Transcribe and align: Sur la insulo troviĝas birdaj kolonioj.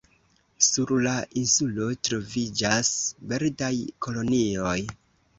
Sur 0.67 0.91
la 1.07 1.11
insulo 1.41 1.85
troviĝas 2.07 2.89
birdaj 3.33 3.69
kolonioj. 4.07 4.79